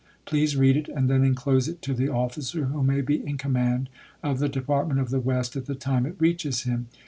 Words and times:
Please 0.25 0.55
read 0.57 0.75
it, 0.77 0.89
and 0.89 1.07
then 1.07 1.23
inclose 1.23 1.67
it 1.67 1.79
to 1.83 1.93
the 1.93 2.09
officer 2.09 2.65
who 2.65 2.81
may 2.81 3.01
be 3.01 3.23
in 3.23 3.37
command 3.37 3.87
of 4.23 4.39
the 4.39 4.49
Depart 4.49 4.87
ment 4.87 4.99
of 4.99 5.11
the 5.11 5.19
West 5.19 5.55
at 5.55 5.67
the 5.67 5.75
time 5.75 6.07
it 6.07 6.15
reaches 6.17 6.63
him. 6.63 6.87